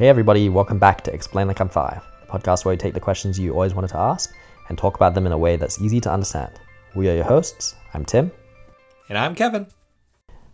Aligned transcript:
Hey, 0.00 0.08
everybody, 0.08 0.48
welcome 0.48 0.78
back 0.78 1.02
to 1.02 1.12
Explain 1.12 1.46
Like 1.46 1.60
I'm 1.60 1.68
Five, 1.68 2.02
the 2.22 2.26
podcast 2.26 2.64
where 2.64 2.72
we 2.72 2.78
take 2.78 2.94
the 2.94 3.00
questions 3.00 3.38
you 3.38 3.52
always 3.52 3.74
wanted 3.74 3.88
to 3.88 3.98
ask 3.98 4.34
and 4.70 4.78
talk 4.78 4.94
about 4.94 5.12
them 5.12 5.26
in 5.26 5.32
a 5.32 5.36
way 5.36 5.56
that's 5.56 5.78
easy 5.78 6.00
to 6.00 6.10
understand. 6.10 6.58
We 6.94 7.10
are 7.10 7.14
your 7.14 7.24
hosts. 7.24 7.74
I'm 7.92 8.06
Tim. 8.06 8.32
And 9.10 9.18
I'm 9.18 9.34
Kevin. 9.34 9.66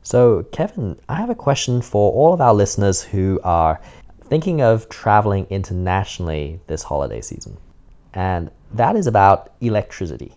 So, 0.03 0.43
Kevin, 0.51 0.99
I 1.09 1.15
have 1.15 1.31
a 1.31 1.35
question 1.37 1.81
for 1.81 2.11
all 2.11 2.35
of 2.35 2.41
our 2.41 2.53
listeners 2.53 3.05
who 3.05 3.39
are 3.45 3.81
thinking 4.25 4.63
of 4.63 4.89
traveling 4.89 5.47
internationally 5.49 6.59
this 6.67 6.83
holiday 6.83 7.21
season, 7.21 7.57
and 8.15 8.51
that 8.75 8.97
is 8.97 9.07
about 9.07 9.53
electricity. 9.61 10.36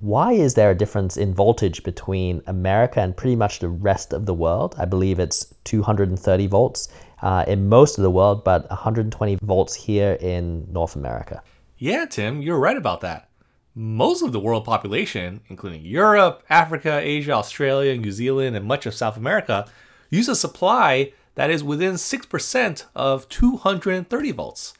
Why 0.00 0.32
is 0.32 0.54
there 0.54 0.70
a 0.70 0.76
difference 0.76 1.16
in 1.16 1.34
voltage 1.34 1.82
between 1.82 2.40
America 2.46 3.00
and 3.00 3.16
pretty 3.16 3.34
much 3.34 3.58
the 3.58 3.68
rest 3.68 4.12
of 4.12 4.26
the 4.26 4.34
world? 4.34 4.76
I 4.78 4.84
believe 4.84 5.18
it's 5.18 5.52
230 5.64 6.46
volts 6.46 6.88
uh, 7.20 7.44
in 7.48 7.68
most 7.68 7.98
of 7.98 8.02
the 8.02 8.10
world, 8.10 8.44
but 8.44 8.68
120 8.70 9.38
volts 9.42 9.74
here 9.74 10.12
in 10.20 10.72
North 10.72 10.94
America. 10.94 11.42
Yeah, 11.78 12.06
Tim, 12.06 12.40
you're 12.42 12.60
right 12.60 12.76
about 12.76 13.00
that. 13.00 13.28
Most 13.74 14.22
of 14.22 14.30
the 14.30 14.38
world 14.38 14.64
population, 14.64 15.40
including 15.48 15.84
Europe, 15.84 16.44
Africa, 16.48 17.00
Asia, 17.02 17.32
Australia, 17.32 17.96
New 17.96 18.12
Zealand, 18.12 18.54
and 18.54 18.66
much 18.66 18.86
of 18.86 18.94
South 18.94 19.16
America, 19.16 19.66
use 20.10 20.28
a 20.28 20.36
supply 20.36 21.12
that 21.34 21.50
is 21.50 21.64
within 21.64 21.94
6% 21.94 22.84
of 22.94 23.28
230 23.28 24.32
volts. 24.32 24.74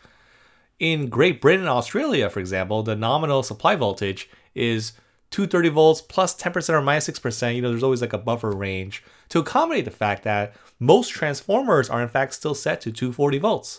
In 0.78 1.08
Great 1.08 1.40
Britain 1.40 1.62
and 1.62 1.70
Australia, 1.70 2.30
for 2.30 2.38
example, 2.38 2.84
the 2.84 2.94
nominal 2.94 3.42
supply 3.42 3.74
voltage 3.74 4.30
is 4.54 4.92
230 5.30 5.68
volts 5.68 6.00
plus 6.00 6.34
10% 6.34 6.68
or 6.70 6.80
minus 6.80 7.08
6%. 7.08 7.54
You 7.54 7.62
know, 7.62 7.70
there's 7.70 7.82
always 7.82 8.00
like 8.00 8.12
a 8.12 8.18
buffer 8.18 8.50
range 8.50 9.02
to 9.28 9.40
accommodate 9.40 9.84
the 9.84 9.90
fact 9.90 10.22
that 10.24 10.54
most 10.78 11.10
transformers 11.10 11.90
are 11.90 12.02
in 12.02 12.08
fact 12.08 12.34
still 12.34 12.54
set 12.54 12.80
to 12.82 12.92
240 12.92 13.38
volts. 13.38 13.78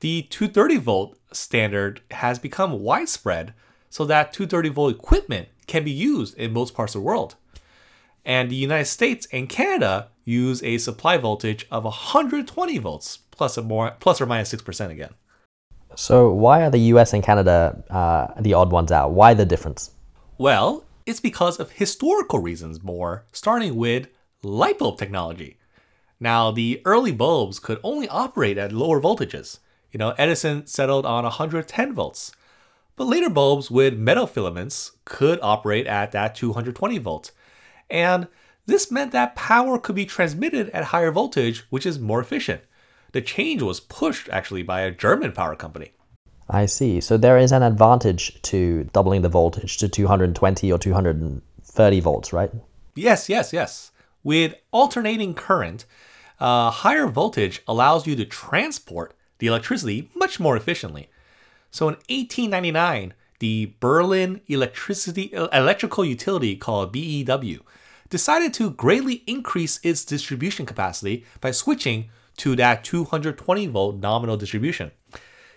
The 0.00 0.22
230 0.22 0.76
volt 0.78 1.18
standard 1.32 2.00
has 2.12 2.38
become 2.38 2.80
widespread 2.80 3.52
so 3.90 4.04
that 4.06 4.32
230 4.32 4.68
volt 4.70 4.94
equipment 4.94 5.48
can 5.66 5.84
be 5.84 5.90
used 5.90 6.36
in 6.36 6.52
most 6.52 6.74
parts 6.74 6.94
of 6.94 7.02
the 7.02 7.06
world. 7.06 7.34
And 8.24 8.50
the 8.50 8.56
United 8.56 8.86
States 8.86 9.26
and 9.32 9.48
Canada 9.48 10.08
use 10.24 10.62
a 10.62 10.78
supply 10.78 11.16
voltage 11.16 11.66
of 11.70 11.84
120 11.84 12.78
volts 12.78 13.18
plus 13.30 13.58
or 13.58 13.62
more 13.62 13.96
plus 14.00 14.20
or 14.20 14.26
minus 14.26 14.52
6% 14.52 14.90
again. 14.90 15.14
So 15.96 16.32
why 16.32 16.62
are 16.62 16.70
the 16.70 16.78
US 16.94 17.12
and 17.12 17.22
Canada 17.22 17.82
uh, 17.90 18.40
the 18.40 18.54
odd 18.54 18.70
ones 18.70 18.92
out? 18.92 19.12
Why 19.12 19.34
the 19.34 19.44
difference? 19.44 19.90
Well, 20.40 20.86
it's 21.04 21.20
because 21.20 21.60
of 21.60 21.72
historical 21.72 22.38
reasons 22.38 22.82
more, 22.82 23.26
starting 23.30 23.76
with 23.76 24.08
light 24.42 24.78
bulb 24.78 24.96
technology. 24.96 25.58
Now, 26.18 26.50
the 26.50 26.80
early 26.86 27.12
bulbs 27.12 27.58
could 27.58 27.78
only 27.82 28.08
operate 28.08 28.56
at 28.56 28.72
lower 28.72 29.02
voltages. 29.02 29.58
You 29.92 29.98
know, 29.98 30.14
Edison 30.16 30.66
settled 30.66 31.04
on 31.04 31.24
110 31.24 31.92
volts. 31.92 32.32
But 32.96 33.04
later 33.04 33.28
bulbs 33.28 33.70
with 33.70 33.98
metal 33.98 34.26
filaments 34.26 34.92
could 35.04 35.38
operate 35.42 35.86
at 35.86 36.10
that 36.12 36.34
220 36.34 36.96
volts. 36.96 37.32
And 37.90 38.26
this 38.64 38.90
meant 38.90 39.12
that 39.12 39.36
power 39.36 39.78
could 39.78 39.94
be 39.94 40.06
transmitted 40.06 40.70
at 40.70 40.84
higher 40.84 41.12
voltage, 41.12 41.66
which 41.68 41.84
is 41.84 41.98
more 41.98 42.22
efficient. 42.22 42.62
The 43.12 43.20
change 43.20 43.60
was 43.60 43.78
pushed 43.78 44.30
actually 44.30 44.62
by 44.62 44.80
a 44.80 44.90
German 44.90 45.32
power 45.32 45.54
company. 45.54 45.92
I 46.50 46.66
see. 46.66 47.00
So 47.00 47.16
there 47.16 47.38
is 47.38 47.52
an 47.52 47.62
advantage 47.62 48.40
to 48.42 48.84
doubling 48.92 49.22
the 49.22 49.28
voltage 49.28 49.78
to 49.78 49.88
220 49.88 50.72
or 50.72 50.78
230 50.78 52.00
volts, 52.00 52.32
right? 52.32 52.50
Yes, 52.94 53.28
yes, 53.28 53.52
yes. 53.52 53.92
With 54.24 54.54
alternating 54.72 55.34
current, 55.34 55.86
uh, 56.40 56.70
higher 56.70 57.06
voltage 57.06 57.62
allows 57.68 58.06
you 58.06 58.16
to 58.16 58.24
transport 58.24 59.14
the 59.38 59.46
electricity 59.46 60.10
much 60.14 60.40
more 60.40 60.56
efficiently. 60.56 61.08
So 61.70 61.88
in 61.88 61.94
1899, 61.94 63.14
the 63.38 63.74
Berlin 63.80 64.40
Electricity 64.48 65.30
Electrical 65.32 66.04
Utility 66.04 66.56
called 66.56 66.92
BEW 66.92 67.60
decided 68.10 68.52
to 68.54 68.70
greatly 68.70 69.22
increase 69.26 69.78
its 69.82 70.04
distribution 70.04 70.66
capacity 70.66 71.24
by 71.40 71.52
switching 71.52 72.10
to 72.36 72.56
that 72.56 72.84
220 72.84 73.66
volt 73.68 73.96
nominal 73.96 74.36
distribution. 74.36 74.90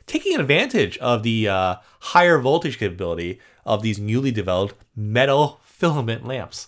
Taking 0.06 0.40
advantage 0.40 0.97
of 0.97 1.24
the 1.24 1.47
uh, 1.47 1.75
higher 2.00 2.38
voltage 2.40 2.78
capability 2.78 3.40
of 3.66 3.81
these 3.81 4.00
newly 4.00 4.31
developed 4.31 4.75
metal 4.96 5.62
filament 5.64 6.25
lamps. 6.25 6.68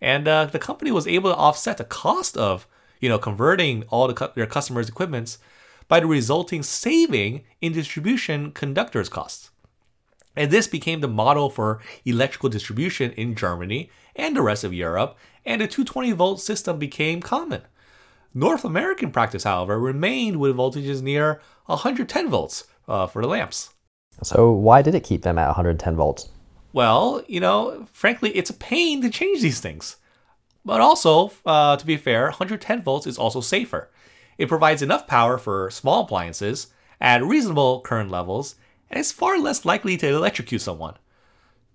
And 0.00 0.28
uh, 0.28 0.44
the 0.46 0.58
company 0.58 0.90
was 0.90 1.06
able 1.06 1.30
to 1.30 1.36
offset 1.36 1.78
the 1.78 1.84
cost 1.84 2.36
of 2.36 2.66
you 3.00 3.08
know, 3.08 3.18
converting 3.18 3.84
all 3.88 4.08
the, 4.08 4.32
their 4.34 4.46
customers' 4.46 4.88
equipments 4.88 5.38
by 5.86 6.00
the 6.00 6.06
resulting 6.06 6.62
saving 6.62 7.44
in 7.60 7.72
distribution 7.72 8.52
conductors 8.52 9.08
costs. 9.08 9.50
And 10.36 10.50
this 10.50 10.66
became 10.66 11.00
the 11.00 11.08
model 11.08 11.50
for 11.50 11.80
electrical 12.04 12.48
distribution 12.48 13.12
in 13.12 13.34
Germany 13.34 13.90
and 14.14 14.36
the 14.36 14.42
rest 14.42 14.64
of 14.64 14.74
Europe, 14.74 15.16
and 15.44 15.60
the 15.60 15.66
220 15.66 16.12
volt 16.12 16.40
system 16.40 16.78
became 16.78 17.20
common. 17.20 17.62
North 18.38 18.64
American 18.64 19.10
practice, 19.10 19.42
however, 19.42 19.80
remained 19.80 20.36
with 20.36 20.54
voltages 20.54 21.02
near 21.02 21.40
110 21.66 22.30
volts 22.30 22.64
uh, 22.86 23.08
for 23.08 23.20
the 23.20 23.26
lamps. 23.26 23.70
So, 24.22 24.52
why 24.52 24.80
did 24.80 24.94
it 24.94 25.02
keep 25.02 25.22
them 25.22 25.38
at 25.38 25.48
110 25.48 25.96
volts? 25.96 26.28
Well, 26.72 27.24
you 27.26 27.40
know, 27.40 27.88
frankly, 27.92 28.30
it's 28.30 28.50
a 28.50 28.54
pain 28.54 29.02
to 29.02 29.10
change 29.10 29.42
these 29.42 29.58
things. 29.58 29.96
But 30.64 30.80
also, 30.80 31.32
uh, 31.44 31.76
to 31.78 31.84
be 31.86 31.96
fair, 31.96 32.26
110 32.26 32.82
volts 32.82 33.08
is 33.08 33.18
also 33.18 33.40
safer. 33.40 33.90
It 34.36 34.48
provides 34.48 34.82
enough 34.82 35.08
power 35.08 35.36
for 35.36 35.68
small 35.70 36.04
appliances 36.04 36.68
at 37.00 37.24
reasonable 37.24 37.80
current 37.80 38.10
levels, 38.10 38.54
and 38.88 39.00
it's 39.00 39.10
far 39.10 39.40
less 39.40 39.64
likely 39.64 39.96
to 39.96 40.08
electrocute 40.08 40.60
someone. 40.60 40.94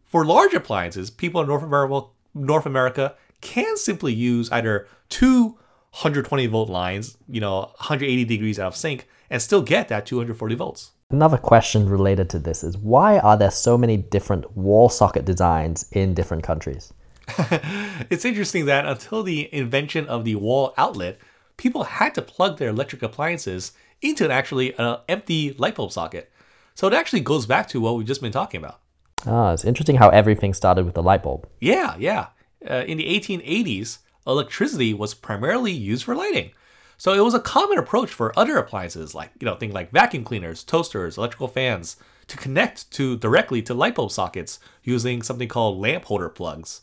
For 0.06 0.26
large 0.26 0.54
appliances, 0.54 1.10
people 1.10 1.42
in 1.42 1.48
North 1.48 1.64
America, 1.64 2.08
North 2.34 2.66
America 2.66 3.16
can 3.42 3.76
simply 3.76 4.14
use 4.14 4.50
either 4.50 4.88
two 5.10 5.58
120 5.94 6.48
volt 6.48 6.70
lines, 6.70 7.18
you 7.30 7.40
know, 7.40 7.60
180 7.60 8.26
degrees 8.26 8.60
out 8.60 8.70
of 8.70 8.76
sync, 8.76 9.08
and 9.30 9.40
still 9.40 9.62
get 9.62 9.90
that 9.90 10.08
240 10.08 10.56
volts. 10.56 10.92
Another 11.12 11.38
question 11.38 11.88
related 11.88 12.32
to 12.32 12.40
this 12.40 12.64
is 12.64 12.76
why 12.76 13.20
are 13.20 13.38
there 13.38 13.52
so 13.52 13.78
many 13.78 13.98
different 13.98 14.58
wall 14.58 14.90
socket 14.90 15.24
designs 15.24 15.86
in 15.92 16.16
different 16.16 16.42
countries? 16.44 16.92
it's 18.10 18.26
interesting 18.26 18.66
that 18.66 18.88
until 18.88 19.22
the 19.22 19.54
invention 19.54 20.08
of 20.08 20.26
the 20.26 20.34
wall 20.34 20.74
outlet, 20.78 21.20
people 21.58 21.84
had 21.84 22.16
to 22.16 22.24
plug 22.24 22.58
their 22.58 22.70
electric 22.70 23.04
appliances 23.04 23.74
into 24.02 24.26
an 24.26 24.32
actually 24.32 24.74
uh, 24.76 24.98
empty 25.08 25.54
light 25.60 25.76
bulb 25.76 25.92
socket. 25.92 26.32
So 26.74 26.88
it 26.88 26.94
actually 26.94 27.22
goes 27.22 27.46
back 27.46 27.68
to 27.68 27.80
what 27.80 27.96
we've 27.96 28.08
just 28.08 28.22
been 28.22 28.32
talking 28.32 28.58
about. 28.58 28.80
Ah, 29.28 29.54
it's 29.54 29.64
interesting 29.64 29.98
how 29.98 30.10
everything 30.10 30.56
started 30.56 30.86
with 30.86 30.96
the 30.96 31.04
light 31.04 31.22
bulb. 31.22 31.48
Yeah, 31.62 31.96
yeah. 32.00 32.30
Uh, 32.68 32.84
in 32.88 32.98
the 32.98 33.06
1880s, 33.06 34.00
electricity 34.26 34.94
was 34.94 35.14
primarily 35.14 35.72
used 35.72 36.04
for 36.04 36.16
lighting. 36.16 36.52
So 36.98 37.14
it 37.14 37.24
was 37.24 37.34
a 37.34 37.40
common 37.40 37.78
approach 37.78 38.10
for 38.10 38.38
other 38.38 38.58
appliances 38.58 39.14
like, 39.14 39.32
you 39.40 39.46
know, 39.46 39.56
things 39.56 39.74
like 39.74 39.92
vacuum 39.92 40.24
cleaners, 40.24 40.64
toasters, 40.64 41.18
electrical 41.18 41.48
fans 41.48 41.98
to 42.28 42.38
connect 42.38 42.90
to 42.92 43.18
directly 43.18 43.62
to 43.64 43.74
light 43.74 43.96
bulb 43.96 44.12
sockets 44.12 44.60
using 44.84 45.22
something 45.22 45.48
called 45.48 45.80
lamp 45.80 46.06
holder 46.06 46.30
plugs. 46.30 46.82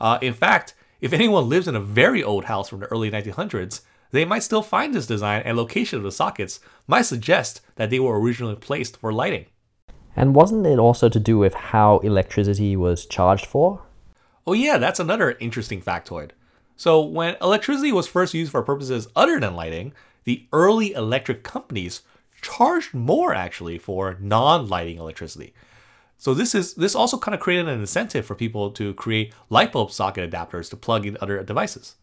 Uh, 0.00 0.18
in 0.22 0.32
fact, 0.32 0.74
if 1.00 1.12
anyone 1.12 1.48
lives 1.48 1.68
in 1.68 1.76
a 1.76 1.80
very 1.80 2.22
old 2.22 2.46
house 2.46 2.68
from 2.68 2.80
the 2.80 2.86
early 2.86 3.10
1900s, 3.10 3.82
they 4.10 4.24
might 4.24 4.42
still 4.42 4.62
find 4.62 4.94
this 4.94 5.06
design 5.06 5.42
and 5.44 5.56
location 5.56 5.98
of 5.98 6.02
the 6.02 6.12
sockets 6.12 6.60
might 6.86 7.02
suggest 7.02 7.60
that 7.76 7.90
they 7.90 8.00
were 8.00 8.18
originally 8.18 8.56
placed 8.56 8.96
for 8.96 9.12
lighting. 9.12 9.46
And 10.16 10.34
wasn't 10.34 10.66
it 10.66 10.78
also 10.78 11.08
to 11.08 11.20
do 11.20 11.38
with 11.38 11.54
how 11.54 11.98
electricity 11.98 12.74
was 12.74 13.06
charged 13.06 13.46
for? 13.46 13.82
Oh, 14.46 14.54
yeah, 14.54 14.78
that's 14.78 14.98
another 14.98 15.36
interesting 15.40 15.82
factoid. 15.82 16.30
So, 16.78 17.02
when 17.02 17.36
electricity 17.42 17.90
was 17.90 18.06
first 18.06 18.32
used 18.32 18.52
for 18.52 18.62
purposes 18.62 19.08
other 19.16 19.40
than 19.40 19.56
lighting, 19.56 19.92
the 20.22 20.46
early 20.52 20.92
electric 20.92 21.42
companies 21.42 22.02
charged 22.40 22.94
more 22.94 23.34
actually 23.34 23.78
for 23.78 24.16
non 24.20 24.68
lighting 24.68 24.96
electricity. 24.96 25.52
So 26.18 26.34
this 26.34 26.54
is 26.54 26.74
this 26.74 26.94
also 26.94 27.18
kind 27.18 27.34
of 27.34 27.40
created 27.40 27.68
an 27.68 27.80
incentive 27.80 28.24
for 28.24 28.36
people 28.36 28.70
to 28.72 28.94
create 28.94 29.34
light 29.50 29.72
bulb 29.72 29.90
socket 29.90 30.30
adapters 30.30 30.70
to 30.70 30.76
plug 30.76 31.04
in 31.04 31.18
other 31.20 31.42
devices. 31.42 31.96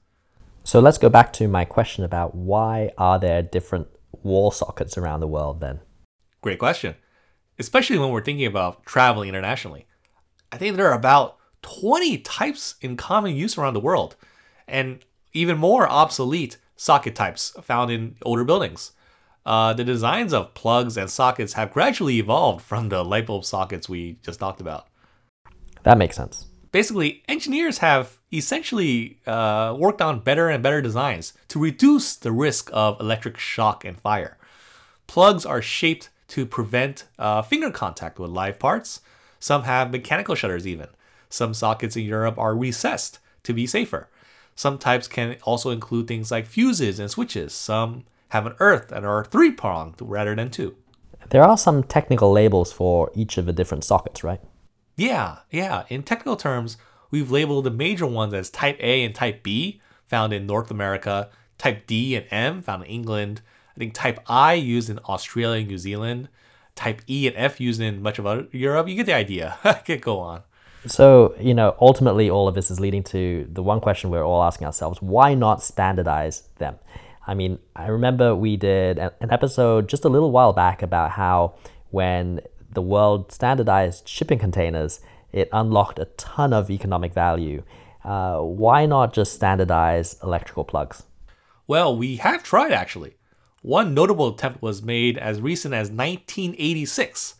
So 0.66 0.82
let's 0.82 0.98
go 0.98 1.08
back 1.08 1.32
to 1.34 1.48
my 1.48 1.64
question 1.64 2.04
about 2.04 2.36
why 2.36 2.92
are 2.98 3.18
there 3.18 3.42
different 3.42 3.88
wall 4.24 4.52
sockets 4.52 4.98
around 4.98 5.22
the 5.22 5.28
world 5.28 5.62
then? 5.62 5.80
Great 6.42 6.60
question. 6.60 6.96
Especially 7.60 7.98
when 7.98 8.10
we're 8.10 8.24
thinking 8.24 8.46
about 8.46 8.86
traveling 8.86 9.30
internationally. 9.30 9.86
I 10.52 10.58
think 10.58 10.76
there 10.76 10.90
are 10.90 10.98
about 10.98 11.38
20 11.62 12.18
types 12.20 12.76
in 12.82 12.98
common 12.98 13.38
use 13.38 13.58
around 13.58 13.74
the 13.74 13.80
world 13.80 14.18
and 14.68 15.00
even 15.34 15.58
more 15.58 15.88
obsolete 15.90 16.58
socket 16.76 17.16
types 17.16 17.56
found 17.62 17.92
in 17.92 18.16
older 18.24 18.44
buildings 18.44 18.92
uh, 19.46 19.74
the 19.74 19.84
designs 19.84 20.34
of 20.34 20.54
plugs 20.54 20.98
and 20.98 21.10
sockets 21.10 21.54
have 21.54 21.72
gradually 21.72 22.18
evolved 22.18 22.66
from 22.66 22.90
the 22.90 23.04
light 23.04 23.28
bulb 23.28 23.46
sockets 23.46 23.88
we 23.88 24.18
just 24.24 24.40
talked 24.40 24.60
about. 24.60 24.88
That 25.84 25.98
makes 25.98 26.16
sense. 26.16 26.48
Basically, 26.72 27.24
engineers 27.30 27.78
have 27.78 28.18
essentially 28.34 29.20
uh, 29.28 29.76
worked 29.78 30.02
on 30.02 30.20
better 30.20 30.50
and 30.50 30.64
better 30.64 30.82
designs 30.82 31.34
to 31.50 31.60
reduce 31.60 32.16
the 32.16 32.32
risk 32.32 32.70
of 32.74 33.00
electric 33.00 33.38
shock 33.38 33.86
and 33.86 34.00
fire. 34.00 34.38
Plugs 35.08 35.46
are 35.46 35.62
shaped 35.62 36.10
to 36.30 36.46
prevent 36.46 37.06
uh, 37.20 37.44
finger 37.44 37.70
contact 37.70 38.18
with 38.18 38.32
live 38.32 38.58
parts. 38.58 39.02
Some 39.40 39.64
have 39.64 39.92
mechanical 39.92 40.34
shutters, 40.34 40.66
even. 40.66 40.88
Some 41.30 41.54
sockets 41.54 41.96
in 41.96 42.04
Europe 42.04 42.40
are 42.40 42.56
recessed 42.56 43.20
to 43.44 43.54
be 43.54 43.68
safer. 43.68 44.10
Some 44.56 44.78
types 44.78 45.08
can 45.08 45.36
also 45.44 45.70
include 45.70 46.08
things 46.08 46.32
like 46.32 46.48
fuses 46.48 47.00
and 47.00 47.12
switches. 47.12 47.54
Some 47.54 48.06
have 48.30 48.46
an 48.46 48.56
earth 48.60 48.92
and 48.92 49.06
are 49.06 49.26
three 49.26 49.52
pronged 49.52 49.96
rather 50.00 50.34
than 50.36 50.50
two. 50.50 50.76
There 51.30 51.44
are 51.44 51.58
some 51.58 51.84
technical 51.84 52.32
labels 52.32 52.72
for 52.72 53.12
each 53.16 53.38
of 53.38 53.46
the 53.46 53.54
different 53.54 53.84
sockets, 53.84 54.24
right? 54.24 54.40
Yeah, 54.96 55.40
yeah. 55.52 55.84
In 55.90 56.04
technical 56.04 56.38
terms, 56.38 56.78
we've 57.12 57.32
labeled 57.32 57.66
the 57.66 57.72
major 57.72 58.06
ones 58.06 58.34
as 58.34 58.50
Type 58.50 58.78
A 58.80 59.04
and 59.04 59.14
Type 59.14 59.44
B, 59.44 59.82
found 60.08 60.32
in 60.32 60.46
North 60.46 60.72
America, 60.72 61.30
Type 61.58 61.86
D 61.88 62.16
and 62.16 62.26
M, 62.32 62.62
found 62.62 62.84
in 62.84 62.90
England, 62.90 63.42
I 63.76 63.80
think 63.80 63.94
Type 63.94 64.20
I 64.28 64.54
used 64.54 64.90
in 64.90 65.00
Australia 65.00 65.60
and 65.60 65.68
New 65.68 65.78
Zealand, 65.78 66.30
Type 66.76 67.02
E 67.10 67.28
and 67.28 67.36
F 67.36 67.60
used 67.60 67.82
in 67.82 68.02
much 68.02 68.20
of 68.20 68.54
Europe. 68.54 68.88
You 68.88 68.96
get 68.96 69.06
the 69.06 69.14
idea. 69.14 69.58
Get 69.86 70.02
go 70.02 70.20
on. 70.20 70.44
So, 70.88 71.36
you 71.40 71.54
know, 71.54 71.76
ultimately 71.82 72.30
all 72.30 72.48
of 72.48 72.56
this 72.56 72.70
is 72.70 72.80
leading 72.80 73.04
to 73.06 73.48
the 73.52 73.64
one 73.64 73.80
question 73.80 74.10
we're 74.10 74.24
all 74.24 74.44
asking 74.44 74.68
ourselves 74.68 75.02
why 75.02 75.34
not 75.34 75.64
standardize 75.64 76.44
them? 76.58 76.76
I 77.28 77.34
mean, 77.34 77.58
I 77.76 77.88
remember 77.88 78.36
we 78.36 78.56
did 78.56 79.00
an 79.00 79.32
episode 79.32 79.90
just 79.90 80.06
a 80.06 80.10
little 80.10 80.32
while 80.32 80.54
back 80.54 80.84
about 80.84 81.12
how 81.12 81.56
when 81.90 82.42
the 82.72 82.82
world 82.82 83.32
standardized 83.32 84.08
shipping 84.08 84.38
containers, 84.38 85.00
it 85.32 85.50
unlocked 85.52 85.98
a 85.98 86.06
ton 86.18 86.54
of 86.54 86.70
economic 86.70 87.14
value. 87.14 87.64
Uh, 88.04 88.40
why 88.40 88.86
not 88.86 89.14
just 89.14 89.34
standardize 89.34 90.18
electrical 90.22 90.64
plugs? 90.64 91.04
Well, 91.66 91.98
we 91.98 92.18
have 92.18 92.44
tried 92.44 92.72
actually. 92.72 93.16
One 93.64 93.96
notable 93.96 94.28
attempt 94.28 94.62
was 94.62 94.84
made 94.84 95.18
as 95.18 95.42
recent 95.42 95.74
as 95.74 95.90
1986. 95.90 97.36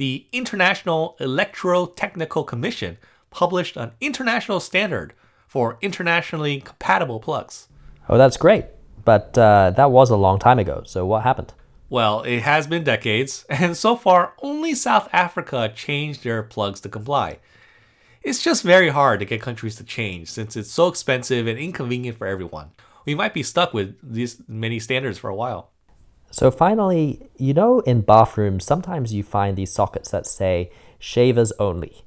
The 0.00 0.24
International 0.32 1.14
Electrotechnical 1.20 2.46
Commission 2.46 2.96
published 3.28 3.76
an 3.76 3.90
international 4.00 4.58
standard 4.58 5.12
for 5.46 5.76
internationally 5.82 6.62
compatible 6.62 7.20
plugs. 7.20 7.68
Oh, 8.08 8.16
that's 8.16 8.38
great. 8.38 8.64
But 9.04 9.36
uh, 9.36 9.72
that 9.76 9.90
was 9.90 10.08
a 10.08 10.16
long 10.16 10.38
time 10.38 10.58
ago, 10.58 10.84
so 10.86 11.04
what 11.04 11.24
happened? 11.24 11.52
Well, 11.90 12.22
it 12.22 12.40
has 12.40 12.66
been 12.66 12.82
decades, 12.82 13.44
and 13.50 13.76
so 13.76 13.94
far, 13.94 14.32
only 14.40 14.74
South 14.74 15.06
Africa 15.12 15.70
changed 15.76 16.24
their 16.24 16.42
plugs 16.42 16.80
to 16.80 16.88
comply. 16.88 17.38
It's 18.22 18.42
just 18.42 18.62
very 18.62 18.88
hard 18.88 19.20
to 19.20 19.26
get 19.26 19.42
countries 19.42 19.76
to 19.76 19.84
change 19.84 20.30
since 20.30 20.56
it's 20.56 20.70
so 20.70 20.88
expensive 20.88 21.46
and 21.46 21.58
inconvenient 21.58 22.16
for 22.16 22.26
everyone. 22.26 22.70
We 23.04 23.14
might 23.14 23.34
be 23.34 23.42
stuck 23.42 23.74
with 23.74 23.98
these 24.02 24.40
many 24.48 24.78
standards 24.78 25.18
for 25.18 25.28
a 25.28 25.36
while. 25.36 25.69
So, 26.30 26.50
finally, 26.50 27.28
you 27.36 27.54
know, 27.54 27.80
in 27.80 28.02
bathrooms, 28.02 28.64
sometimes 28.64 29.12
you 29.12 29.22
find 29.22 29.56
these 29.56 29.72
sockets 29.72 30.10
that 30.10 30.26
say 30.26 30.70
shavers 30.98 31.52
only. 31.58 32.04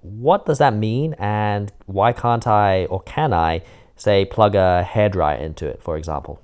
What 0.00 0.46
does 0.46 0.58
that 0.58 0.74
mean, 0.74 1.14
and 1.18 1.72
why 1.86 2.12
can't 2.12 2.46
I 2.46 2.86
or 2.86 3.02
can 3.02 3.32
I 3.32 3.62
say, 4.00 4.24
plug 4.24 4.54
a 4.54 4.86
hairdryer 4.88 5.40
into 5.40 5.66
it, 5.66 5.82
for 5.82 5.96
example. 5.96 6.40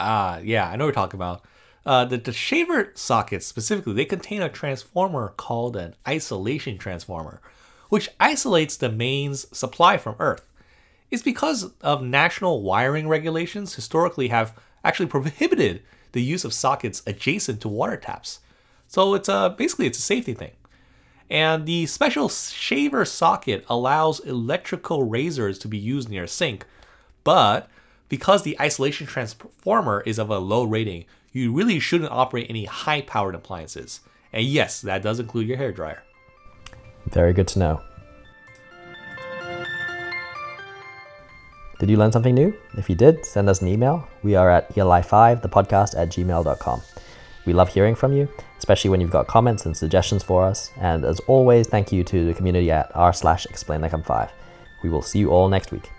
Ah, 0.00 0.38
yeah, 0.38 0.68
I 0.68 0.76
know 0.76 0.84
what 0.84 0.88
you're 0.88 0.94
talking 0.94 1.18
about. 1.18 1.44
Uh, 1.86 2.04
the, 2.04 2.16
the 2.16 2.32
shaver 2.32 2.92
sockets 2.94 3.46
specifically, 3.46 3.92
they 3.92 4.06
contain 4.06 4.42
a 4.42 4.48
transformer 4.48 5.34
called 5.36 5.76
an 5.76 5.94
isolation 6.08 6.78
transformer, 6.78 7.40
which 7.90 8.08
isolates 8.18 8.76
the 8.76 8.90
mains 8.90 9.46
supply 9.56 9.98
from 9.98 10.16
Earth. 10.18 10.48
It's 11.10 11.22
because 11.22 11.72
of 11.82 12.02
national 12.02 12.62
wiring 12.62 13.06
regulations 13.06 13.74
historically 13.74 14.28
have 14.28 14.58
actually 14.82 15.06
prohibited 15.06 15.82
the 16.14 16.22
use 16.22 16.44
of 16.44 16.52
sockets 16.52 17.02
adjacent 17.06 17.60
to 17.60 17.68
water 17.68 17.96
taps. 17.96 18.40
So 18.88 19.14
it's 19.14 19.28
a, 19.28 19.54
basically 19.56 19.86
it's 19.86 19.98
a 19.98 20.02
safety 20.02 20.34
thing. 20.34 20.52
And 21.30 21.66
the 21.66 21.86
special 21.86 22.28
shaver 22.28 23.04
socket 23.04 23.64
allows 23.68 24.20
electrical 24.20 25.04
razors 25.04 25.58
to 25.60 25.68
be 25.68 25.78
used 25.78 26.08
near 26.08 26.24
a 26.24 26.28
sink 26.28 26.66
but 27.24 27.68
because 28.08 28.42
the 28.42 28.56
isolation 28.60 29.06
transformer 29.06 30.02
is 30.06 30.18
of 30.18 30.30
a 30.30 30.38
low 30.38 30.62
rating, 30.62 31.06
you 31.32 31.52
really 31.52 31.80
shouldn't 31.80 32.12
operate 32.12 32.46
any 32.48 32.66
high 32.66 33.00
powered 33.00 33.34
appliances. 33.34 34.00
And 34.32 34.44
yes, 34.44 34.80
that 34.82 35.02
does 35.02 35.18
include 35.18 35.48
your 35.48 35.56
hair 35.56 35.72
dryer. 35.72 36.02
Very 37.06 37.32
good 37.32 37.48
to 37.48 37.58
know. 37.58 37.80
Did 41.84 41.90
you 41.90 41.98
learn 41.98 42.12
something 42.12 42.34
new? 42.34 42.56
If 42.78 42.88
you 42.88 42.94
did, 42.94 43.26
send 43.26 43.46
us 43.46 43.60
an 43.60 43.68
email. 43.68 44.08
We 44.22 44.36
are 44.36 44.48
at 44.48 44.74
eli5, 44.74 45.42
the 45.42 45.50
podcast 45.50 45.94
at 45.94 46.08
gmail.com. 46.08 46.80
We 47.44 47.52
love 47.52 47.68
hearing 47.68 47.94
from 47.94 48.14
you, 48.14 48.26
especially 48.56 48.88
when 48.88 49.02
you've 49.02 49.10
got 49.10 49.26
comments 49.26 49.66
and 49.66 49.76
suggestions 49.76 50.22
for 50.22 50.46
us. 50.46 50.70
And 50.78 51.04
as 51.04 51.20
always, 51.26 51.68
thank 51.68 51.92
you 51.92 52.02
to 52.02 52.24
the 52.24 52.32
community 52.32 52.70
at 52.70 52.90
r 52.94 53.12
slash 53.12 53.44
explain 53.44 53.82
like 53.82 53.92
I'm 53.92 54.02
five. 54.02 54.32
We 54.82 54.88
will 54.88 55.02
see 55.02 55.18
you 55.18 55.28
all 55.28 55.50
next 55.50 55.72
week. 55.72 55.90